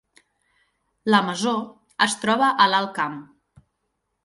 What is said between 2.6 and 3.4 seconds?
a l’Alt Camp